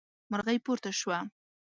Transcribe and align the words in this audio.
مرغۍ 0.31 0.57
پورته 0.65 0.91
شوه. 0.99 1.19